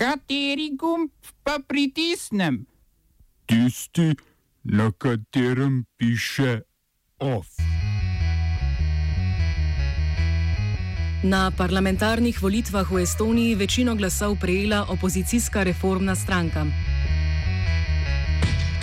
[0.00, 1.10] Kateri gumb
[1.44, 2.64] pa pritisnem?
[3.44, 4.16] Tisti,
[4.64, 6.62] na katerem piše
[7.18, 7.46] OF.
[11.20, 16.64] Na parlamentarnih volitvah v Estoniji večino glasov prejela opozicijska reformna stranka.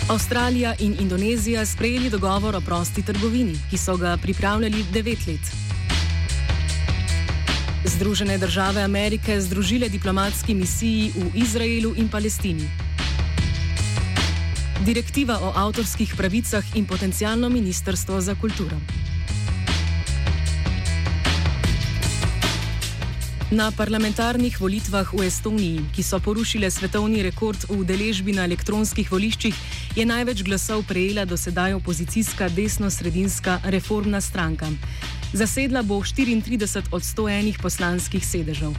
[0.06, 5.67] Avstralija in Indonezija sprejeli dogovor o prosti trgovini, ki so ga pripravljali devet let.
[7.98, 12.68] Združene države Amerike združile diplomatski misiji v Izraelu in Palestini.
[14.86, 18.78] Direktiva o avtorskih pravicah in potencijalno ministrstvo za kulturo.
[23.50, 29.54] Na parlamentarnih volitvah v Estoniji, ki so porušile svetovni rekord v deležbi na elektronskih voliščih,
[29.98, 34.70] je največ glasov prejela do sedaj opozicijska desno-sredinska reformna stranka.
[35.32, 38.72] Zasedla bo 34 od 101 poslanskih sedežev.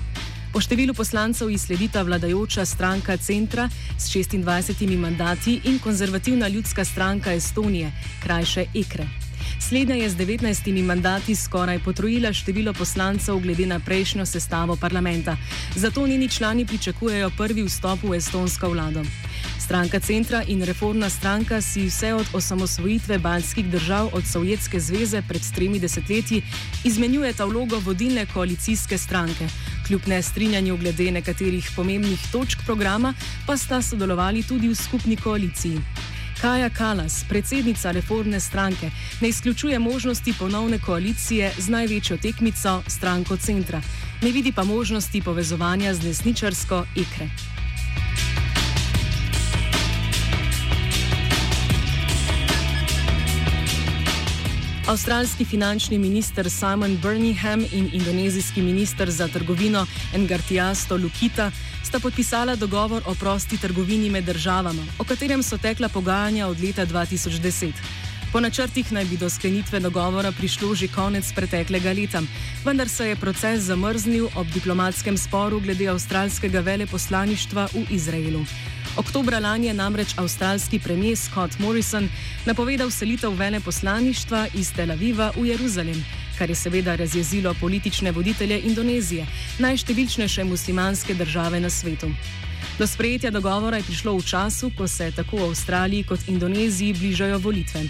[0.50, 7.34] Po številu poslancev ji sledita vladajoča stranka Centra s 26 mandati in konzervativna ljudska stranka
[7.38, 7.92] Estonije,
[8.24, 9.06] krajše Ekre.
[9.60, 15.38] Slednja je z 19 mandati skoraj potrojila število poslancev glede na prejšnjo sestavo parlamenta.
[15.76, 19.06] Zato njeni člani pričakujejo prvi vstop v estonsko vlado.
[19.70, 25.42] Stranka Centra in reformna stranka si vse od osamosvojitve baljskih držav od Sovjetske zveze pred
[25.56, 26.42] tremi desetletji
[26.84, 29.48] izmenjujeta vlogo vodilne koalicijske stranke.
[29.88, 33.14] Kljub nestrinjanju glede nekaterih pomembnih točk programa,
[33.48, 35.78] pa sta sodelovali tudi v skupni koaliciji.
[36.42, 38.90] Kaja Kalas, predsednica reformne stranke,
[39.22, 43.82] ne izključuje možnosti ponovne koalicije z največjo tekmico, stranko Centra,
[44.22, 47.59] ne vidi pa možnosti povezovanja z desničarsko ekre.
[54.90, 61.52] Avstralski finančni minister Simon Birmingham in indonezijski minister za trgovino Engartiasto Lukita
[61.84, 66.86] sta podpisala dogovor o prosti trgovini med državama, o katerem so tekla pogajanja od leta
[66.86, 67.72] 2010.
[68.34, 72.22] Po načrtih naj bi do sklenitve dogovora prišlo že konec preteklega leta,
[72.66, 78.46] vendar se je proces zamrznil ob diplomatskem sporu glede avstralskega veleposlaništva v Izraelu.
[79.00, 82.10] Oktobra lani je namreč avstralski premijer Scott Morrison
[82.46, 86.04] napovedal selitev veleposlaništva iz Tel Aviva v Jeruzalem,
[86.40, 89.26] kar je seveda razjezilo politične voditelje Indonezije,
[89.60, 92.08] najštevilčnejše muslimanske države na svetu.
[92.80, 97.38] Do sprejetja dogovora je prišlo v času, ko se tako v Avstraliji kot Indoneziji bližajo
[97.38, 97.82] volitve.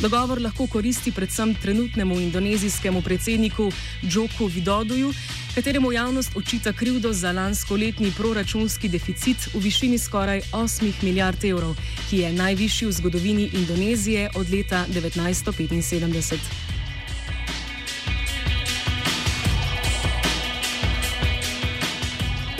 [0.00, 3.70] Dogovor lahko koristi predvsem trenutnemu indonezijskemu predsedniku
[4.04, 5.14] Džoku Vidoduju,
[5.54, 11.76] kateremu javnost očita krivdo za lansko letni proračunski deficit v višini skoraj 8 milijard evrov,
[12.10, 16.73] ki je najvišji v zgodovini Indonezije od leta 1975.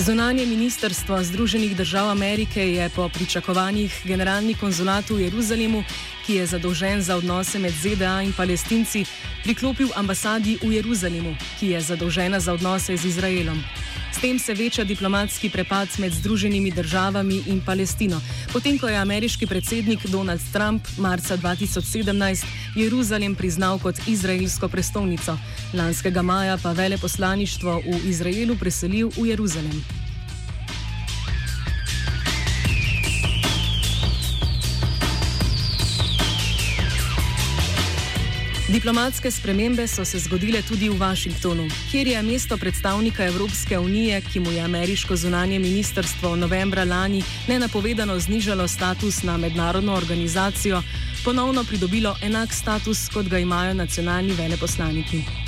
[0.05, 5.81] Zunanje ministrstvo Združenih držav Amerike je po pričakovanjih generalni konzulat v Jeruzalemu,
[6.27, 9.05] ki je zadolžen za odnose med ZDA in palestinci,
[9.45, 13.65] priklopil ambasadi v Jeruzalemu, ki je zadolžena za odnose z Izraelom.
[14.15, 18.21] S tem se veča diplomatski prepad med Združenimi državami in Palestino,
[18.53, 25.37] potem ko je ameriški predsednik Donald Trump marca 2017 Jeruzalem priznal kot izraelsko prestolnico,
[25.75, 30.04] lanskega maja pa veleposlaništvo v Izraelu preselil v Jeruzalem.
[38.75, 44.41] Diplomatske spremembe so se zgodile tudi v Washingtonu, kjer je mesto predstavnika Evropske unije, ki
[44.41, 50.83] mu je ameriško zunanje ministrstvo novembra lani nenapovedano znižalo status na mednarodno organizacijo,
[51.25, 55.44] ponovno pridobilo enak status, kot ga imajo nacionalni veleposlaniki.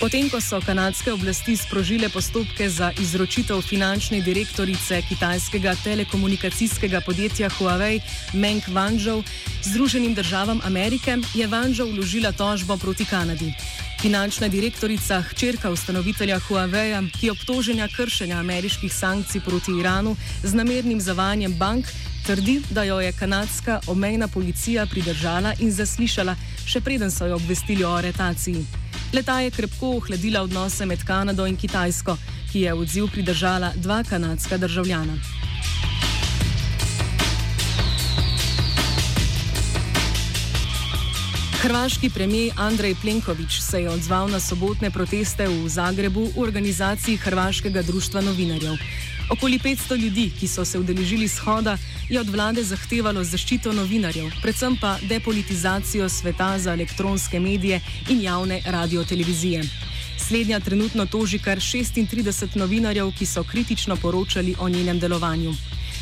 [0.00, 8.00] Potem, ko so kanadske oblasti sprožile postopke za izročitev finančne direktorice kitajskega telekomunikacijskega podjetja Huawei
[8.32, 9.20] Meng Wanzhou
[9.60, 13.52] Združenim državam Amerike, je Wanzhou vložila tožbo proti Kanadi.
[14.00, 21.00] Finančna direktorica, hčerka ustanovitelja Huawei, ki je obtoženja kršenja ameriških sankcij proti Iranu z namernim
[21.00, 21.84] zavanjem bank,
[22.26, 27.84] trdi, da jo je kanadska omejna policija pridržala in zaslišala, še preden so jo obvestili
[27.84, 28.79] o aretaciji.
[29.12, 32.16] Leta je krepko ohladila odnose med Kanado in Kitajsko,
[32.52, 35.16] ki je odziv pridržala dva kanadska državljana.
[41.62, 47.82] Hrvaški premijer Andrej Plenković se je odzval na sobotne proteste v Zagrebu v organizaciji Hrvaškega
[47.82, 48.78] društva novinarjev.
[49.30, 51.78] Okoli 500 ljudi, ki so se udeležili shoda,
[52.08, 58.60] je od vlade zahtevalo zaščito novinarjev, predvsem pa depolitizacijo sveta za elektronske medije in javne
[58.66, 59.62] radiotelevizije.
[60.18, 65.54] Slednja trenutno toži kar 36 novinarjev, ki so kritično poročali o njenem delovanju.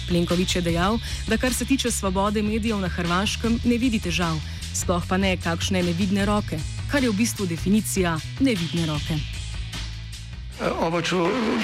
[0.08, 4.40] Plenković je dejal, da kar se tiče svobode medijev na Hrvaškem, ne vidi težav
[4.78, 6.58] sploh pa ne kakšne nevidne roke,
[6.90, 9.37] kar je v bistvu definicija nevidne roke.
[10.58, 11.14] Uh, Oba, če,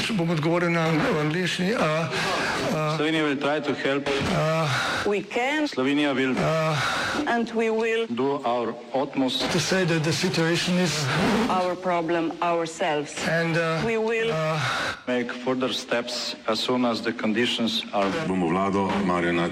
[0.07, 0.85] če bom odgovoril na
[1.19, 1.73] angliški.
[1.75, 1.83] Uh,
[2.71, 5.67] uh, Slovenija bo poskušala pomagati.
[5.73, 6.79] Slovenija bo naredila
[7.27, 13.07] naš utmost, da bo rekla, da je situacija naš problem, naš sebe.
[13.27, 14.31] In bomo naredili
[15.07, 18.11] nadaljnje korake, as soon as the conditions are.
[18.29, 19.49] Bomo vlado Marjana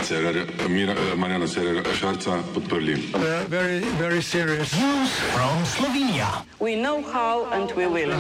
[1.49, 2.95] Cererera Šarca podprli.
[3.49, 4.71] Very, very serious.
[5.35, 6.47] From Slovenija.
[6.61, 8.15] We know how and we will.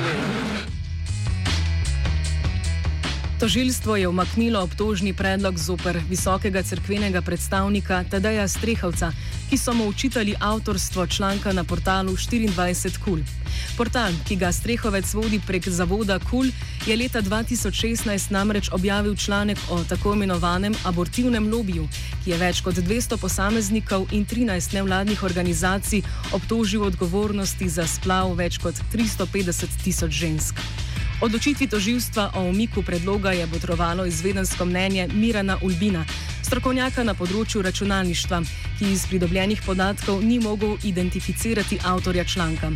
[3.42, 9.10] Tožilstvo je umaknilo obtožni predlog zoper visokega crkvenega predstavnika Tadeja Strehovca,
[9.50, 13.18] ki so mu učitali avtorstvo članka na portalu 24 Kul.
[13.76, 16.46] Portal, ki ga Strehovec vodi prek zavoda Kul,
[16.86, 21.88] je leta 2016 namreč objavil članek o tako imenovanem abortivnem lobiju,
[22.24, 26.02] ki je več kot 200 posameznikov in 13 nevladnih organizacij
[26.32, 30.54] obtožil odgovornosti za splav več kot 350 tisoč žensk.
[31.22, 36.02] Odločitvi toživstva o umiku predloga je botrovalo izvedensko mnenje Mirana Ulbina,
[36.42, 38.40] strokovnjaka na področju računalništva,
[38.78, 42.72] ki iz pridobljenih podatkov ni mogel identificirati avtorja članka.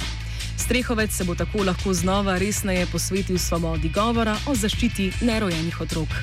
[0.63, 6.15] Strehovec se bo tako lahko znova resneje posvetil svobodi govora o zaščiti nerojenih otrok.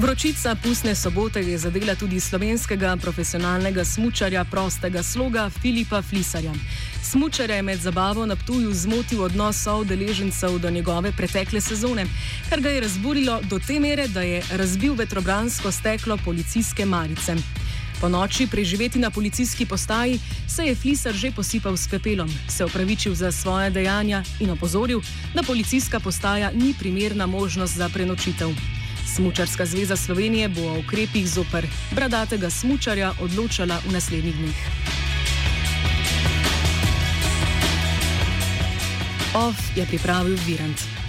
[0.00, 6.52] Vročica pustne sobote je zadela tudi slovenskega profesionalnega smočarja prostega sloga Filipa Flisarja.
[7.02, 12.06] Smočar je med zabavo na Ptuju zmotil odnos soodeležencev do njegove pretekle sezone,
[12.48, 17.36] kar ga je razburilo do te mere, da je razbil vetrobransko steklo policijske marice.
[18.00, 23.14] Po noči preživeti na policijski postaji se je Flisar že posipal s pepelom, se opravičil
[23.14, 25.00] za svoje dejanja in opozoril,
[25.34, 28.79] da policijska postaja ni primerna možnost za prenočitev.
[29.16, 34.60] Smučarska zveza Slovenije bo o ukrepih zoper bradatega smučarja odločala v naslednjih dneh.
[39.34, 40.99] OF je pripravil Virant.